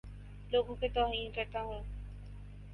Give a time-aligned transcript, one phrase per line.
[0.51, 1.83] لوگوں کے توہین کرتا ہوں